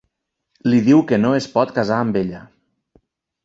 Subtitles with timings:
[0.71, 2.43] Li diu que no es pot casar amb ella.